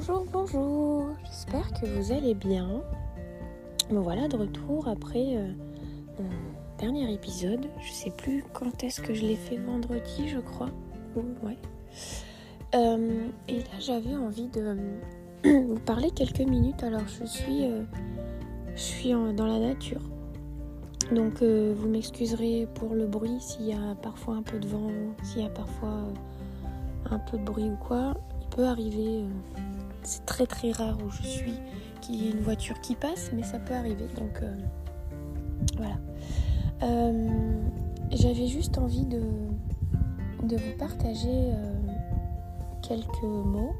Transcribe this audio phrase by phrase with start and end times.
[0.00, 2.80] Bonjour, bonjour, j'espère que vous allez bien.
[3.90, 5.52] Me voilà de retour après euh,
[6.18, 6.30] mon
[6.78, 7.66] dernier épisode.
[7.82, 10.70] Je sais plus quand est-ce que je l'ai fait vendredi, je crois.
[11.42, 11.58] ouais.
[12.74, 14.74] Euh, et là, j'avais envie de
[15.44, 16.82] vous parler quelques minutes.
[16.82, 17.82] Alors, je suis, euh,
[18.74, 20.00] je suis dans la nature.
[21.14, 24.90] Donc, vous m'excuserez pour le bruit s'il y a parfois un peu de vent,
[25.24, 26.04] s'il y a parfois
[27.10, 28.14] un peu de bruit ou quoi.
[28.40, 29.26] Il peut arriver
[30.02, 31.54] c'est très très rare où je suis
[32.00, 34.06] qu'il y ait une voiture qui passe, mais ça peut arriver.
[34.16, 34.54] Donc euh,
[35.76, 35.96] voilà.
[36.82, 37.28] Euh,
[38.10, 39.22] j'avais juste envie de,
[40.42, 41.74] de vous partager euh,
[42.82, 43.74] quelques mots.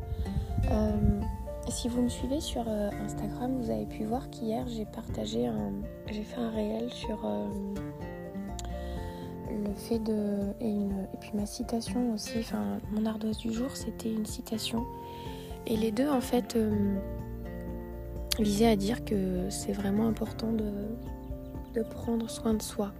[1.69, 5.73] si vous me suivez sur Instagram, vous avez pu voir qu'hier j'ai partagé un.
[6.10, 7.18] J'ai fait un réel sur
[9.48, 10.52] le fait de.
[10.60, 14.84] Et, et puis ma citation aussi, enfin mon ardoise du jour, c'était une citation
[15.66, 16.97] et les deux, en fait, euh,
[18.39, 22.93] visaient à dire que c'est vraiment important de, prendre soin de soi.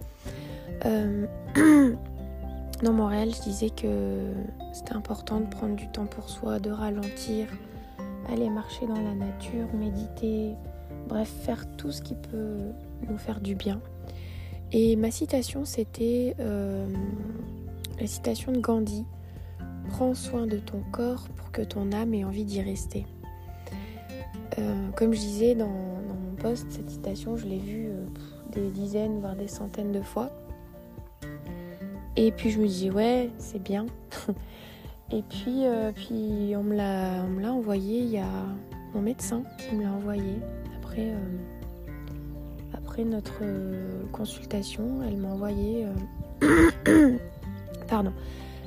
[0.85, 1.25] Euh,
[2.83, 4.33] dans mon réel, je disais que
[4.73, 7.47] c'était important de prendre du temps pour soi, de ralentir,
[8.31, 10.55] aller marcher dans la nature, méditer,
[11.07, 12.59] bref, faire tout ce qui peut
[13.09, 13.79] nous faire du bien.
[14.71, 16.87] Et ma citation, c'était euh,
[17.99, 19.05] la citation de Gandhi
[19.89, 23.05] Prends soin de ton corps pour que ton âme ait envie d'y rester.
[24.57, 28.05] Euh, comme je disais dans, mon post, cette citation, je l'ai vue euh,
[28.51, 30.29] des dizaines, voire des centaines de fois.
[32.15, 33.85] Et puis je me dis, ouais, c'est bien.
[35.13, 35.91] Et puis, euh,
[36.57, 38.29] on me l'a envoyé, il y a
[38.93, 40.39] mon médecin qui me l'a envoyé.
[40.77, 41.13] Après,
[42.73, 43.41] après notre
[44.13, 45.85] consultation, elle m'a envoyé...
[47.87, 48.13] Pardon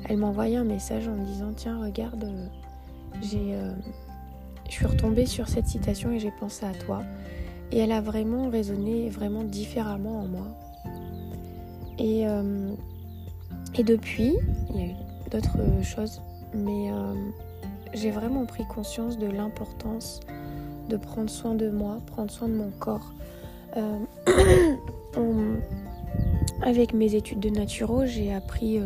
[0.09, 2.47] elle m'a envoyé un message en me disant Tiens, regarde, euh,
[3.23, 3.73] j'ai, euh,
[4.69, 7.03] je suis retombée sur cette citation et j'ai pensé à toi.
[7.73, 10.47] Et elle a vraiment résonné vraiment différemment en moi.
[11.99, 12.75] Et, euh,
[13.77, 14.35] et depuis,
[14.71, 14.95] il y a eu
[15.31, 16.21] d'autres choses,
[16.55, 16.91] mais
[17.95, 20.21] j'ai vraiment pris conscience de l'importance
[20.89, 23.13] de prendre soin de moi, prendre soin de mon corps.
[26.63, 28.81] avec mes études de naturo, j'ai appris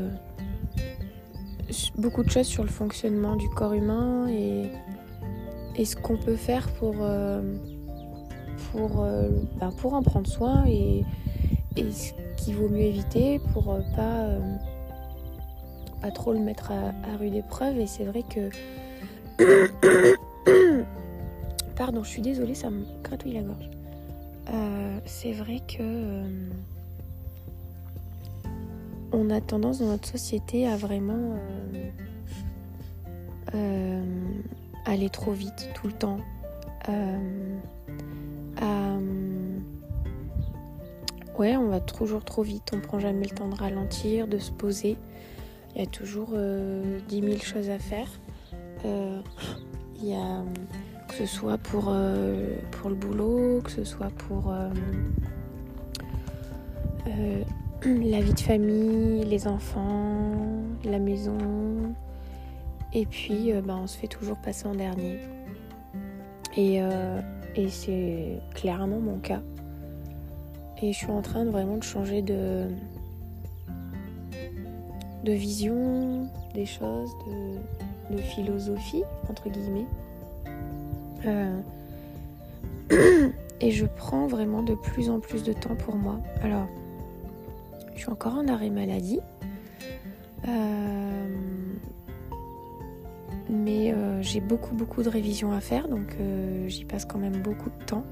[1.96, 4.70] beaucoup de choses sur le fonctionnement du corps humain et,
[5.84, 7.40] ce qu'on peut faire pour, euh,
[8.72, 9.28] pour, euh,
[9.60, 11.04] ben, pour en prendre soin et,
[11.76, 14.26] ce qu'il vaut mieux éviter pour euh, pas,
[16.02, 17.78] pas trop le mettre à, rude épreuve.
[17.78, 18.50] Et c'est vrai que.
[21.76, 23.70] Pardon, je suis désolée, ça me gratouille la gorge.
[25.04, 26.24] c'est vrai que
[29.12, 31.36] on a tendance dans notre société à vraiment
[31.74, 31.90] euh,
[33.54, 34.02] euh,
[34.84, 36.18] aller trop vite tout le temps.
[36.88, 37.58] Euh,
[41.38, 44.50] ouais, on va toujours trop vite, on prend jamais le temps de ralentir, de se
[44.50, 44.96] poser.
[45.74, 46.30] Il y a toujours
[47.08, 48.08] 10 000 choses à faire.
[48.82, 49.22] Que
[51.14, 54.52] ce soit pour le boulot, que ce soit pour
[57.84, 60.32] la vie de famille, les enfants,
[60.84, 61.38] la maison.
[62.92, 65.18] Et puis, euh, ben, on se fait toujours passer en dernier.
[66.58, 67.20] Euh,
[67.54, 69.42] et, c'est clairement mon cas.
[70.82, 72.64] Et je suis en train de vraiment de changer de,
[75.24, 77.10] de vision des choses,
[78.10, 79.86] de, philosophie, entre guillemets.
[81.26, 81.60] Euh,
[83.60, 86.18] et je prends vraiment de plus en plus de temps pour moi.
[86.42, 86.66] Alors,
[87.98, 89.18] je suis encore en arrêt maladie.
[90.46, 91.26] Euh,
[93.50, 97.42] mais euh, j'ai beaucoup beaucoup de révisions à faire, donc euh, j'y passe quand même
[97.42, 98.04] beaucoup de temps.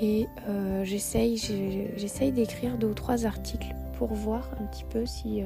[0.00, 0.26] Et
[0.84, 1.36] j'essaye,
[1.96, 5.42] j'essaye d'écrire deux ou trois articles pour voir un petit peu si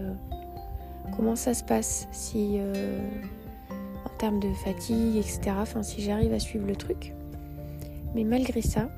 [1.15, 2.59] comment ça se passe, si
[4.07, 5.57] en termes de fatigue, etc.
[5.59, 7.13] Enfin, si j'arrive à suivre le truc.
[8.15, 8.89] Mais malgré ça,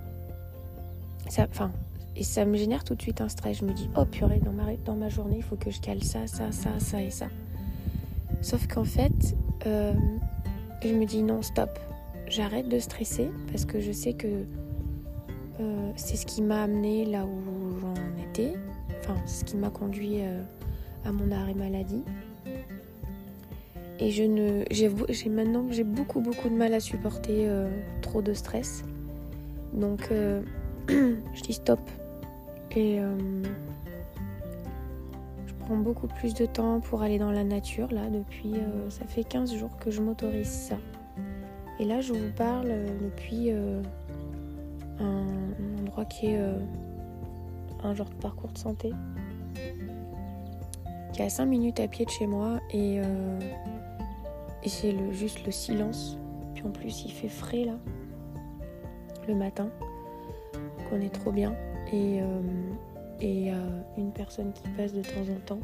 [1.29, 1.73] ça, enfin,
[2.19, 3.59] et ça me génère tout de suite un stress.
[3.59, 6.03] Je me dis, oh purée, dans ma, dans ma journée, il faut que je cale
[6.03, 7.29] ça, ça, ça, ça et ça.
[8.43, 9.37] Sauf qu'en fait,
[9.67, 9.93] euh,
[10.83, 11.79] je me dis, non, stop.
[12.27, 14.27] J'arrête de stresser parce que je sais que
[15.61, 17.95] euh, c'est ce qui m'a amené là où j'en
[18.29, 18.55] étais.
[19.01, 20.43] Enfin, ce qui m'a conduit euh,
[21.05, 22.03] à mon arrêt maladie.
[24.01, 24.89] Et je ne, j'ai
[25.29, 27.49] maintenant, j'ai beaucoup, beaucoup de mal à supporter
[28.01, 28.85] trop de stress.
[29.73, 30.09] Donc,
[30.89, 31.81] je dis stop.
[32.77, 33.17] Et euh,
[35.47, 39.05] je prends beaucoup plus de temps pour aller dans la nature là depuis euh, ça
[39.07, 40.77] fait 15 jours que je m'autorise ça.
[41.81, 43.83] Et là, je vous parle depuis un,
[45.81, 46.41] endroit qui est
[47.85, 48.93] un genre de parcours de santé,
[51.13, 55.53] qui est à 5 minutes à pied de chez moi et, et c'est juste le
[55.53, 56.19] silence.
[56.55, 57.75] Puis en plus, il fait frais là,
[59.29, 59.69] le matin,
[60.91, 61.55] qu'on est trop bien.
[61.93, 62.21] Et
[63.21, 63.59] il y a
[63.97, 65.61] une personne qui passe de temps en temps.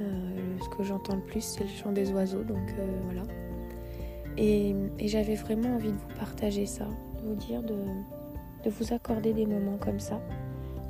[0.00, 3.22] Euh, ce que j'entends le plus, c'est le chant des oiseaux, donc euh, voilà.
[4.36, 4.74] Et,
[5.06, 6.86] j'avais vraiment envie de vous partager ça,
[7.18, 7.74] de vous dire de,
[8.68, 10.20] vous accorder des moments comme ça,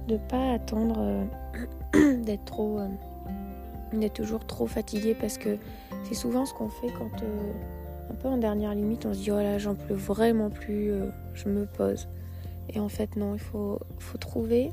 [0.09, 2.81] de pas attendre euh, d'être trop,
[3.93, 5.59] d'être toujours trop fatigué parce que
[6.05, 7.11] c'est souvent ce qu'on fait quand
[8.11, 10.93] un peu en dernière limite, on se dit oh là j'en peux vraiment plus,
[11.35, 12.09] je me pose.
[12.69, 14.73] Et en fait non, il faut, faut trouver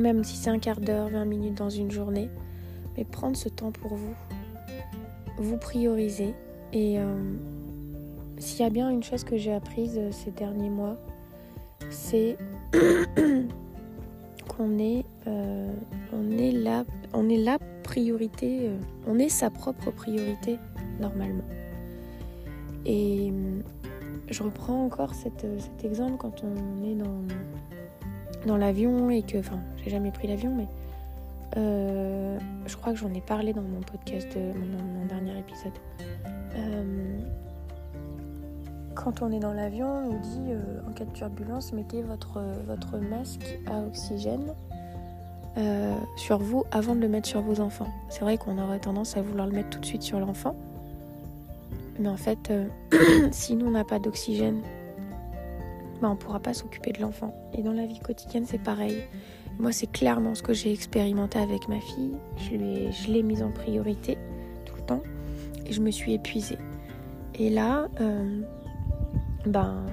[0.00, 2.28] même si c'est un quart d'heure, 20 minutes dans une journée,
[2.96, 4.14] mais prendre ce temps pour vous,
[5.38, 6.34] vous prioriser.
[6.72, 7.34] Et euh,
[8.38, 10.96] s'il y a bien une chose que j'ai apprise euh, ces derniers mois,
[11.90, 12.36] c'est
[14.48, 15.72] qu'on est, euh,
[16.12, 18.70] on est la, on est la priorité,
[19.06, 20.58] on est sa propre priorité
[21.00, 21.44] normalement.
[22.86, 23.32] Et
[24.30, 25.44] je reprends encore cet
[25.84, 27.24] exemple quand on est dans
[28.46, 30.66] dans l'avion et que, enfin, j'ai jamais pris l'avion, mais
[31.56, 35.72] euh, je crois que j'en ai parlé dans mon podcast, de, mon, dernier épisode.
[36.56, 37.18] Euh,
[38.94, 42.98] quand on est dans l'avion, on dit euh, en cas de turbulence, mettez votre, votre
[42.98, 44.54] masque à oxygène
[46.16, 47.88] sur vous avant de le mettre sur vos enfants.
[48.08, 50.56] C'est vrai qu'on aurait tendance à vouloir le mettre tout de suite sur l'enfant.
[52.00, 52.52] Mais en fait,
[53.30, 54.62] si nous on n'a pas d'oxygène
[56.00, 57.34] bah, on ne pourra pas s'occuper de l'enfant.
[57.52, 59.02] Et dans la vie quotidienne, c'est pareil.
[59.58, 62.16] Moi, c'est clairement ce que j'ai expérimenté avec ma fille.
[62.38, 64.16] Je l'ai mise en priorité
[64.64, 65.02] tout le temps
[65.66, 66.58] et je me suis épuisée.
[67.38, 68.40] Et là, euh,
[69.44, 69.84] ben,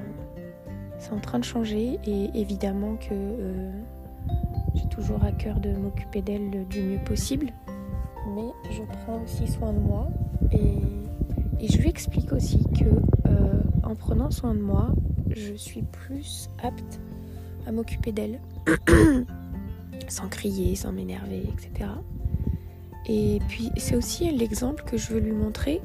[0.97, 3.71] c'est en train de changer et évidemment que euh,
[4.75, 7.47] j'ai toujours à cœur de m'occuper d'elle du mieux possible.
[8.33, 10.07] Mais je prends aussi soin de moi
[11.65, 12.85] je lui explique aussi que
[13.27, 14.93] euh, en prenant soin de moi,
[15.29, 16.99] je suis plus apte
[17.65, 18.39] à m'occuper d'elle,
[20.07, 21.89] sans crier, sans m'énerver, etc.
[23.07, 25.81] Et puis c'est aussi l'exemple que je veux lui montrer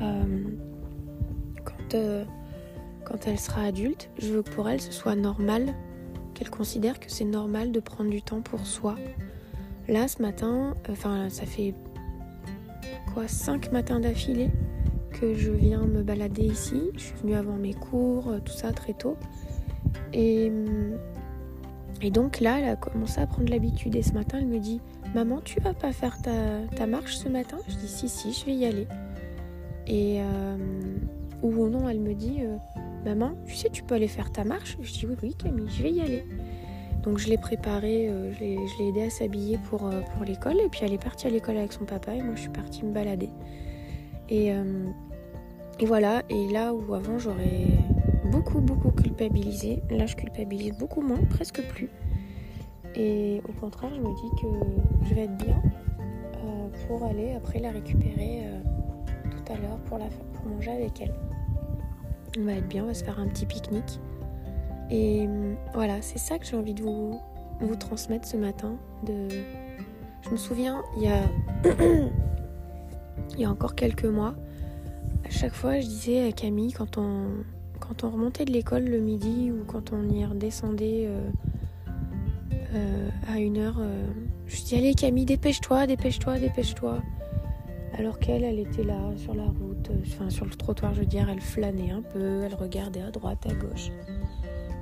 [0.00, 0.44] euh,
[1.64, 2.24] quand, euh,
[3.04, 4.10] quand elle sera adulte.
[4.18, 5.74] Je veux que pour elle ce soit normal,
[6.34, 8.96] qu'elle considère que c'est normal de prendre du temps pour soi.
[9.88, 11.74] Là ce matin, enfin ça fait
[13.12, 14.50] quoi, cinq matins d'affilée
[15.34, 16.90] je viens me balader ici.
[16.94, 19.16] Je suis venue avant mes cours, euh, tout ça très tôt.
[20.12, 20.50] Et,
[22.00, 23.94] et donc là, elle a commencé à prendre l'habitude.
[23.94, 24.80] Et ce matin, elle me dit
[25.14, 27.58] Maman, tu vas pas faire ta, marche ce matin?
[27.68, 28.86] Je dis Si, si, je vais y aller.
[29.86, 30.56] Et euh,
[31.42, 32.56] ou non, elle me dit euh,
[33.04, 34.76] Maman, tu sais, tu peux aller faire ta marche?
[34.80, 36.24] Je dis Oui, oui, Camille, je vais y aller.
[37.02, 38.38] Donc je l'ai préparée, je
[38.78, 40.60] l'ai aidée à s'habiller pour, pour l'école.
[40.60, 42.84] Et puis elle est partie à l'école avec son papa et moi je suis partie
[42.84, 43.28] me balader.
[44.28, 44.52] Et,
[45.78, 47.66] et voilà, et là où avant j'aurais
[48.30, 51.90] beaucoup beaucoup culpabilisé, là je culpabilise beaucoup moins, presque plus.
[52.94, 55.62] Et au contraire, je me dis que je vais être bien
[56.36, 58.60] euh, pour aller après la récupérer euh,
[59.30, 61.14] tout à l'heure pour, la, pour manger avec elle.
[62.38, 64.00] On va être bien, on va se faire un petit pique-nique.
[64.90, 67.18] Et euh, voilà, c'est ça que j'ai envie de vous,
[67.78, 68.76] transmettre ce matin.
[69.06, 71.22] Je me souviens, il y a,
[73.34, 74.34] il y a encore quelques mois,
[75.32, 77.44] chaque fois, je disais à Camille, quand on,
[78.02, 81.30] remontait de l'école le midi ou quand on y redescendait euh,
[82.74, 84.06] euh, à une heure, euh,
[84.46, 87.02] je dis Allez, Camille, dépêche-toi, dépêche-toi, dépêche-toi.
[87.98, 91.28] Alors qu'elle, elle était là sur la route, enfin sur le trottoir, je veux dire,
[91.28, 93.90] elle flânait un peu, elle regardait à droite, à gauche.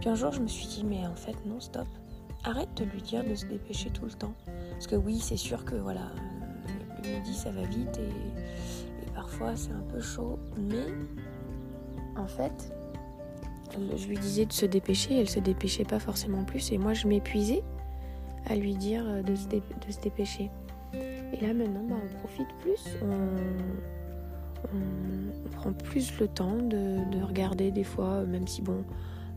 [0.01, 1.87] Puis un jour, je me suis dit Mais en fait, non, stop.
[2.45, 4.35] Arrête de lui dire de se dépêcher tout le temps.
[4.73, 6.11] Parce que oui, c'est sûr que voilà,
[7.03, 8.41] le midi, ça va vite et
[9.55, 10.87] c'est un peu chaud, mais
[12.17, 12.73] en fait,
[13.97, 17.07] je lui disais de se dépêcher, elle se dépêchait pas forcément plus, et moi je
[17.07, 17.63] m'épuisais
[18.47, 19.47] à lui dire de se,
[20.03, 20.51] dépêcher.
[20.95, 23.29] Et là maintenant, bah, on profite plus, on,
[25.51, 28.85] prend plus le temps de, regarder des fois, même si bon,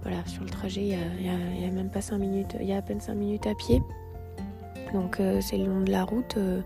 [0.02, 2.82] voilà, sur le trajet, il y a, même pas 5 minutes, il y a à
[2.82, 3.82] peine 5 minutes à pied.
[4.94, 6.62] Donc euh, c'est le long de la route, il euh,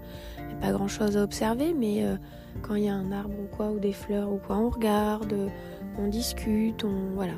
[0.48, 2.17] n'y a pas grand chose à observer, mais euh,
[2.62, 5.34] quand il y a un arbre ou quoi, ou des fleurs ou quoi, on regarde,
[5.98, 7.34] on discute, on voilà.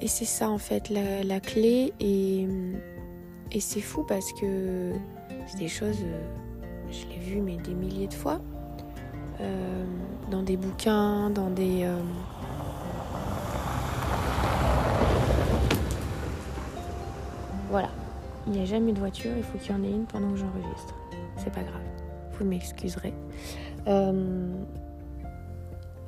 [0.00, 2.46] Et c'est ça en fait la, clé et,
[3.50, 4.92] et c'est fou parce que
[5.46, 5.98] c'est des choses,
[6.88, 8.40] je l'ai vu mais des milliers de fois.
[10.30, 11.88] dans des bouquins, dans des...
[17.70, 17.90] Voilà.
[18.46, 20.36] Il n'y a jamais de voiture, il faut qu'il y en ait une pendant que
[20.36, 20.94] j'enregistre.
[21.36, 21.82] C'est pas grave.
[22.38, 23.12] Vous m'excuserez.
[23.86, 24.52] Euh,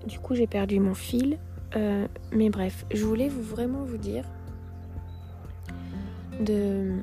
[0.07, 1.39] du coup, j'ai perdu mon fil.
[2.33, 4.25] mais bref, je voulais vraiment vous dire
[6.41, 7.03] de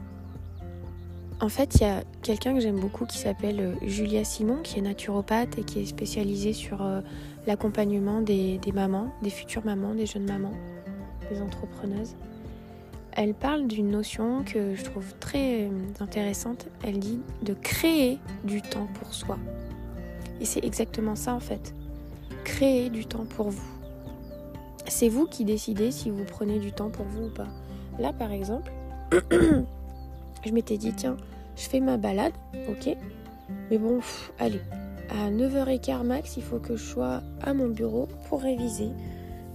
[1.40, 4.80] en fait, il y a quelqu'un que j'aime beaucoup qui s'appelle euh, Julia Simon, qui
[4.80, 7.02] est naturopathe et qui est spécialisée sur euh,
[7.46, 10.54] l'accompagnement des, mamans, des futures mamans, des jeunes mamans,
[11.30, 12.16] des entrepreneuses.
[13.18, 15.70] Elle parle d'une notion que je trouve très euh,
[16.00, 16.68] intéressante.
[16.84, 19.40] Elle dit de créer du temps pour soi.
[20.40, 21.74] Et c'est exactement ça en fait.
[22.44, 23.68] Créer du temps pour vous.
[24.88, 27.48] C'est vous qui décidez si vous prenez du temps pour vous ou pas.
[27.98, 28.72] Là par exemple,
[29.32, 31.18] je m'étais dit, tiens,
[31.56, 32.34] je fais ma balade,
[32.70, 32.96] ok.
[33.72, 34.00] Mais bon,
[34.38, 34.62] allez,
[35.10, 38.90] à 9h15 max, il faut que je sois à mon bureau pour réviser,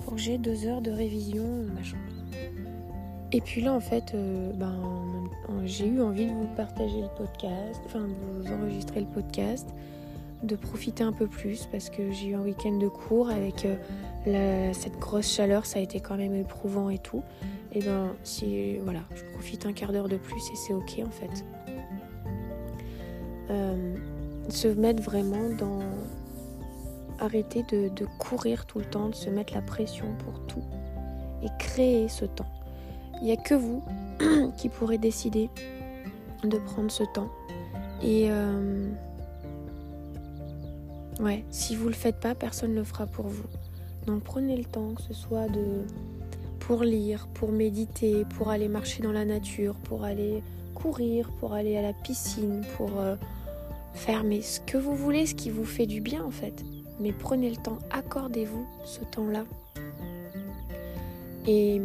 [0.00, 1.98] pour que j'ai deux heures de révision, machin.
[3.32, 4.76] Et puis là, en fait, euh, ben,
[5.64, 9.68] j'ai eu envie de vous partager le podcast, enfin de vous enregistrer le podcast,
[10.42, 13.66] de profiter un peu plus parce que j'ai eu un week-end de cours avec
[14.26, 17.22] euh, cette grosse chaleur, ça a été quand même éprouvant et tout
[17.74, 21.10] et ben si voilà, je profite un quart d'heure de plus et c'est ok en
[21.10, 21.44] fait.
[23.50, 23.96] Euh,
[24.48, 25.80] se mettre vraiment dans
[27.18, 30.64] arrêter de, courir tout le temps, de se mettre la pression pour tout
[31.42, 32.50] et créer ce temps.
[33.22, 33.84] Il n'y a que vous
[34.58, 35.48] qui pourrez décider
[36.42, 37.30] de prendre ce temps.
[38.02, 38.90] Et euh,
[41.20, 43.46] ouais, si vous le faites pas, personne ne le fera pour vous.
[44.08, 45.84] Donc prenez le temps, que ce soit de
[46.58, 50.42] pour lire, pour méditer, pour aller marcher dans la nature, pour aller
[50.74, 53.14] courir, pour aller à la piscine, pour euh,
[53.94, 56.64] faire ce que vous voulez, ce qui vous fait du bien en fait.
[56.98, 59.44] Mais prenez le temps, accordez-vous ce temps-là.
[61.46, 61.80] Et,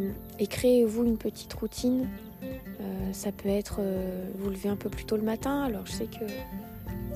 [0.48, 2.08] créez-vous une petite routine.
[2.42, 5.64] Euh, ça peut être euh, vous lever un peu plus tôt le matin.
[5.64, 6.26] Alors je sais que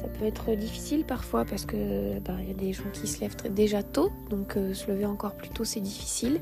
[0.01, 3.21] ça peut être difficile parfois parce que bah, il y a des gens qui se
[3.21, 6.41] lèvent déjà tôt, donc se lever encore plus tôt c'est difficile.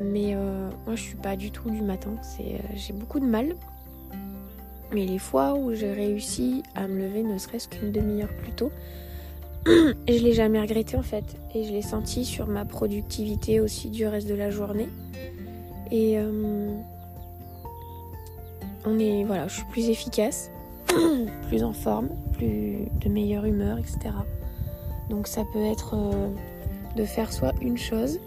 [0.00, 2.14] Mais euh, moi, je suis pas du tout du matin.
[2.40, 3.54] Euh, j'ai beaucoup de mal.
[4.92, 8.72] Mais les fois où j'ai réussi à me lever ne serait-ce qu'une demi-heure plus tôt,
[9.66, 11.24] je l'ai jamais regretté en fait.
[11.54, 14.88] Et je l'ai senti sur ma productivité aussi du reste de la journée.
[15.90, 16.72] Et euh,
[18.86, 20.50] on est, voilà, je suis plus efficace,
[21.48, 24.14] plus en forme, plus de meilleure humeur, etc.
[25.08, 25.96] Donc ça peut être
[26.96, 28.20] de faire soit une chose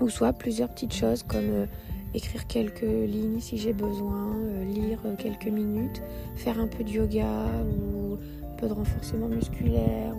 [0.00, 1.66] ou soit plusieurs petites choses comme euh,
[2.14, 6.02] écrire quelques lignes si j'ai besoin, euh, lire euh, quelques minutes,
[6.36, 10.09] faire un peu de yoga ou un peu de renforcement musculaire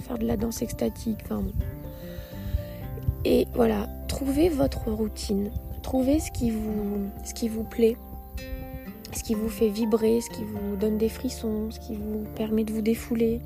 [0.00, 1.52] faire de la danse extatique, enfin bon.
[3.24, 5.50] Et voilà, trouvez votre routine,
[5.82, 7.96] trouvez ce qui vous, ce qui vous plaît,
[9.12, 12.64] ce qui vous fait vibrer, ce qui vous donne des frissons, ce qui vous permet
[12.64, 13.40] de vous défouler.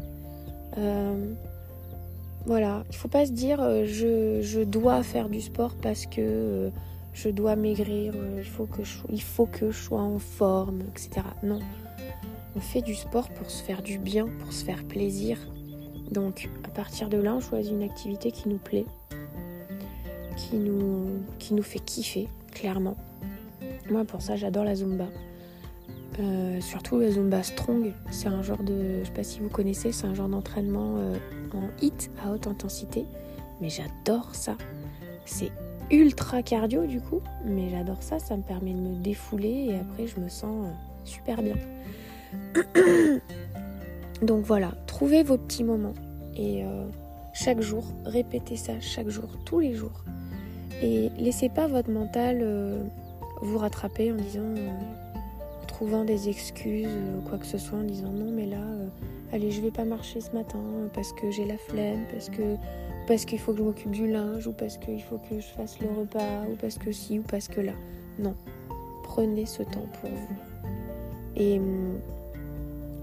[2.47, 6.71] Voilà, il faut pas se dire euh, je, dois faire du sport parce que euh,
[7.15, 10.83] je dois maigrir, euh, il, faut que je, il faut que je sois en forme,
[10.91, 11.27] etc.
[11.43, 11.61] Non,
[12.55, 15.39] on fait du sport pour se faire du bien, pour se faire plaisir.
[16.11, 18.87] Donc à partir de là, on choisit une activité qui nous plaît,
[20.37, 22.97] qui nous, qui nous fait kiffer, clairement.
[23.91, 25.07] Moi pour ça j'adore la Zumba.
[26.61, 30.07] surtout la Zumba Strong, c'est un genre de, je sais pas si vous connaissez, c'est
[30.07, 30.95] un genre d'entraînement
[31.55, 33.05] en hit à haute intensité.
[33.61, 34.57] Mais j'adore ça.
[35.25, 35.51] C'est
[35.91, 38.19] ultra cardio du coup, mais j'adore ça.
[38.19, 40.71] Ça me permet de me défouler et après je me sens euh,
[41.05, 41.57] super bien.
[44.23, 45.95] Donc voilà, trouvez vos petits moments
[46.37, 46.87] et euh,
[47.33, 50.05] chaque jour, répétez ça chaque jour, tous les jours.
[50.83, 52.83] Et laissez pas votre mental euh,
[53.43, 54.43] vous rattraper en disant,
[55.63, 58.59] en trouvant des excuses ou quoi que ce soit, en disant non mais là
[59.33, 60.61] allez je vais pas marcher ce matin
[60.95, 62.57] parce que j'ai la flemme, parce que
[63.07, 65.79] parce qu'il faut que je m'occupe du linge ou parce qu'il faut que je fasse
[65.81, 67.73] le repas ou parce que si ou parce que là.
[68.19, 68.35] Non.
[69.03, 70.37] Prenez ce temps pour vous.
[71.37, 71.61] Et,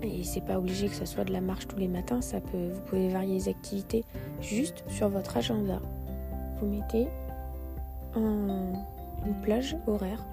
[0.04, 2.70] et c'est pas obligé que ce soit de la marche tous les matins, ça peut
[2.74, 4.04] vous pouvez varier les activités
[4.42, 5.80] juste sur votre agenda.
[6.60, 7.08] Vous mettez
[8.16, 8.74] un,
[9.26, 10.24] une plage horaire,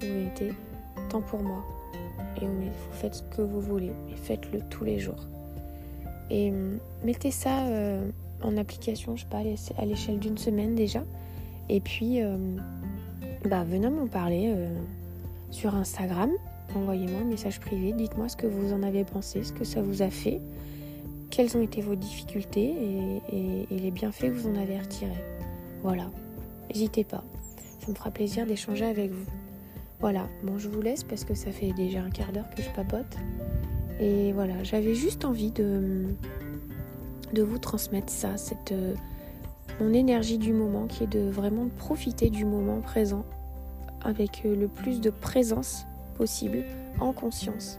[0.00, 0.52] vous mettez
[1.08, 1.64] temps pour moi,
[2.40, 5.26] et vous faites ce que vous voulez, mais faites-le tous les jours.
[6.30, 8.08] Et hum, mettez ça euh,
[8.42, 9.42] en application, je sais pas,
[9.78, 11.02] à l'échelle d'une semaine déjà.
[11.68, 12.62] Et puis, hum,
[13.48, 14.74] bah, venez m'en parler euh,
[15.50, 16.30] sur Instagram.
[16.74, 20.02] Envoyez-moi un message privé, dites-moi ce que vous en avez pensé, ce que ça vous
[20.02, 20.40] a fait.
[21.30, 22.74] quelles ont été vos difficultés
[23.32, 25.24] et, les bienfaits que vous en avez retirés.
[25.82, 26.10] Voilà,
[26.68, 27.24] n'hésitez pas.
[27.80, 29.26] Ça me fera plaisir d'échanger avec vous.
[30.00, 32.70] Voilà, bon, je vous laisse parce que ça fait déjà un quart d'heure que je
[32.70, 33.16] papote.
[34.00, 36.06] Et voilà, j'avais juste envie de,
[37.32, 38.94] de vous transmettre ça, cette, euh,
[39.80, 43.24] mon énergie du moment qui est de vraiment profiter du moment présent
[44.02, 45.86] avec euh, le plus de présence
[47.00, 47.78] en conscience.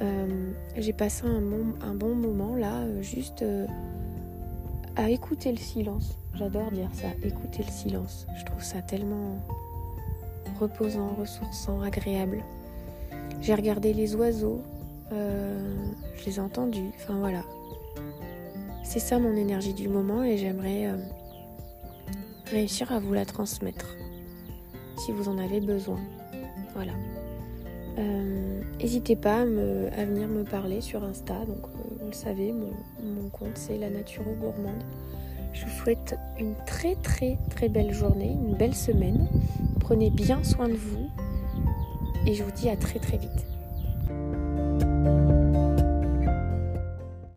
[0.00, 3.44] Euh, j'ai passé un bon, un bon, moment là, juste
[4.96, 6.18] à écouter le silence.
[6.34, 8.26] J'adore dire ça, écouter le silence.
[8.38, 9.38] Je trouve ça tellement
[10.58, 12.44] reposant, ressourçant, agréable.
[13.40, 14.60] J'ai regardé les oiseaux,
[15.12, 15.74] euh,
[16.16, 17.42] je les ai entendus, enfin voilà.
[18.82, 20.96] C'est ça mon énergie du moment et j'aimerais euh,
[22.50, 23.96] réussir à vous la transmettre
[24.96, 26.00] si vous en avez besoin.
[26.74, 26.92] Voilà.
[27.98, 31.62] Euh, n'hésitez pas à, venir me parler sur Insta, donc
[32.00, 34.82] vous le savez, mon, compte c'est la nature gourmande.
[35.52, 39.26] Je vous souhaite une très très très belle journée, une belle semaine.
[39.80, 41.08] Prenez bien soin de vous
[42.26, 43.47] et je vous dis à très très vite.